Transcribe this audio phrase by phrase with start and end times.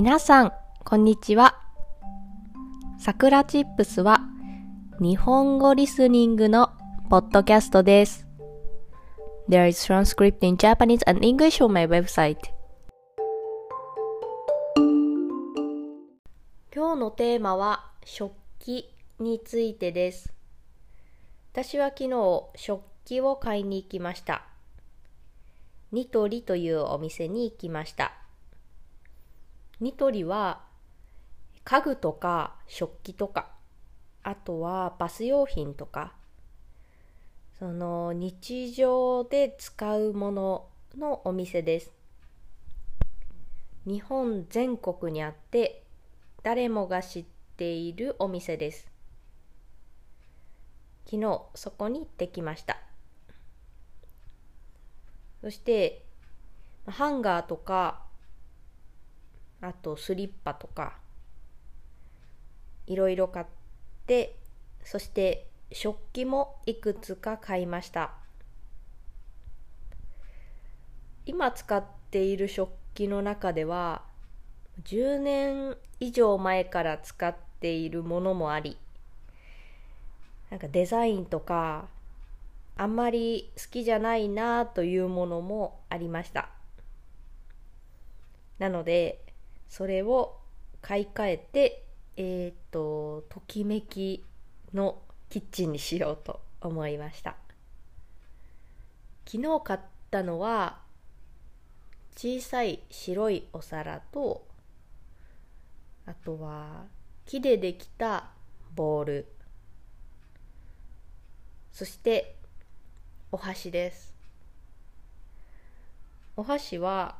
[0.00, 0.52] 皆さん、
[0.84, 1.58] こんにちは。
[3.00, 4.20] さくらチップスは
[5.00, 6.70] 日本語リスニングの
[7.10, 8.24] ポッドキャストです。
[9.48, 12.36] There is transcript in Japanese and English on my website.
[16.72, 20.32] 今日のテーマは食器についてです。
[21.52, 24.44] 私は昨日食器を買いに行きました。
[25.90, 28.12] ニトリというお店に行きました。
[29.80, 30.64] ニトリは
[31.62, 33.50] 家具とか食器とか、
[34.24, 36.14] あとはバス用品とか、
[37.58, 41.92] その日常で使うもののお店です。
[43.86, 45.84] 日本全国にあって
[46.42, 47.24] 誰もが知っ
[47.56, 48.90] ているお店です。
[51.06, 52.78] 昨日そこに行ってきました。
[55.40, 56.04] そして
[56.86, 58.07] ハンガーとか
[59.60, 60.98] あとスリッパとか
[62.86, 63.46] いろいろ買っ
[64.06, 64.36] て
[64.84, 68.12] そして食器もいくつか買いました。
[71.26, 74.02] 今使っている食器の中では
[74.84, 78.78] 10年以上前から使っているものもあり
[80.50, 81.86] なんかデザインとか
[82.78, 86.48] あんまり好きじゃないなというものもありました。
[88.58, 89.20] なので
[89.68, 90.38] それを
[90.80, 91.84] 買い替えて
[92.16, 94.24] えっ、とときめき
[94.74, 97.36] のキッチンにしようと思いました。
[99.24, 99.80] 昨日買っ
[100.10, 100.80] たのは
[102.16, 104.46] 小さい白いお皿と
[106.06, 106.86] あとは
[107.26, 108.30] 木でできた
[108.74, 109.26] ボール。
[111.70, 112.34] そして
[113.30, 114.14] お箸です。
[116.36, 117.18] お箸は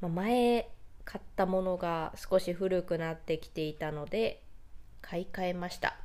[0.00, 0.71] まあ前
[1.04, 4.42] 買ったものが少し古くなってきていたので
[5.00, 5.96] 買い替えました。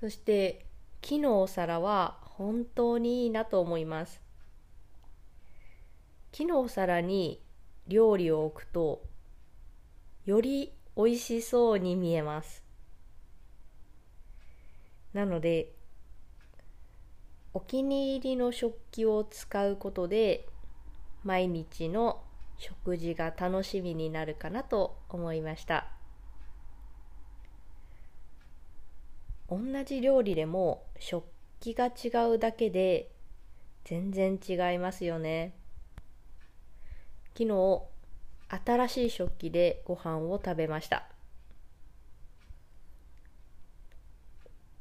[0.00, 0.66] そして
[1.00, 4.20] 木のお皿は本当にいいなと思います。
[6.32, 7.40] 木のお皿に
[7.88, 9.02] 料理を置くと
[10.26, 12.62] より美味しそうに見えます。
[15.12, 15.72] なので
[17.54, 20.46] お気に入りの食器を使うことで
[21.26, 22.22] 毎日の
[22.56, 25.88] 食事が楽しみになるかなと思いました。
[29.50, 31.24] 同じ料理でも食
[31.58, 33.10] 器が違うだけで
[33.84, 35.52] 全然違いますよね。
[37.36, 37.82] 昨日
[38.64, 41.08] 新しい食器でご飯を食べました。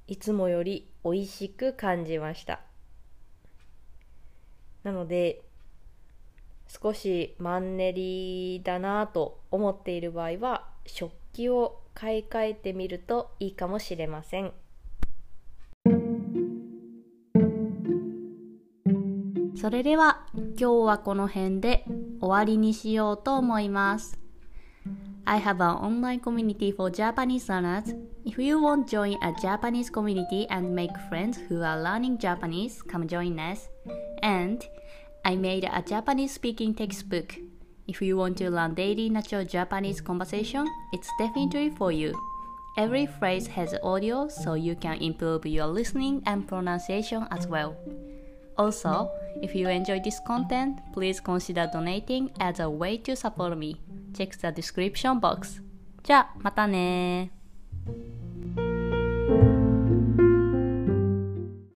[0.08, 2.62] いつもより美味しく感じました。
[4.84, 5.42] なので
[6.68, 14.52] 少しマンネリだなと思っている場合は食器を買い替えてみるといいかもしれません
[19.56, 21.86] それでは今日はこの辺で
[22.20, 24.20] 終わりにしようと思います
[25.28, 27.96] I have an online community for Japanese learners.
[28.26, 32.84] If you want to join a Japanese community and make friends who are learning Japanese,
[32.84, 33.68] come join us.
[34.22, 34.64] And
[35.25, 37.37] I made a Japanese speaking textbook.
[37.87, 42.15] If you want to learn daily natural Japanese conversation, it's definitely for you.
[42.77, 47.77] Every phrase has audio so you can improve your listening and pronunciation as well.
[48.57, 49.11] Also,
[49.43, 53.81] if you enjoy this content, please consider donating as a way to support me.
[54.17, 55.63] Check the description box.
[56.03, 57.31] じゃあ、またね